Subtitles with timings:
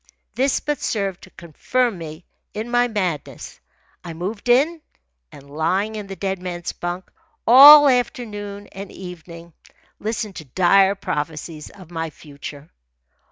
[0.33, 3.59] This but served to confirm me in my madness.
[4.03, 4.81] I moved in,
[5.31, 7.11] and, lying in the dead man's bunk,
[7.45, 9.53] all afternoon and evening
[9.99, 12.71] listened to dire prophecies of my future.